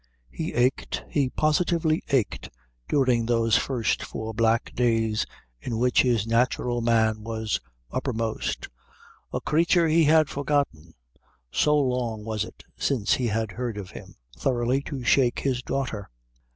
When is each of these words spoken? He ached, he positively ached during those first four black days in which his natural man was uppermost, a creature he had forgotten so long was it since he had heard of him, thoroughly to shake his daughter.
He 0.31 0.55
ached, 0.55 1.03
he 1.09 1.29
positively 1.29 2.01
ached 2.09 2.49
during 2.89 3.27
those 3.27 3.55
first 3.55 4.01
four 4.01 4.33
black 4.33 4.73
days 4.73 5.27
in 5.61 5.77
which 5.77 6.01
his 6.01 6.25
natural 6.25 6.81
man 6.81 7.21
was 7.23 7.59
uppermost, 7.91 8.67
a 9.31 9.39
creature 9.39 9.87
he 9.87 10.05
had 10.05 10.27
forgotten 10.27 10.95
so 11.51 11.77
long 11.77 12.23
was 12.25 12.43
it 12.43 12.63
since 12.75 13.13
he 13.13 13.27
had 13.27 13.51
heard 13.51 13.77
of 13.77 13.91
him, 13.91 14.15
thoroughly 14.35 14.81
to 14.81 15.03
shake 15.03 15.41
his 15.41 15.61
daughter. 15.61 16.09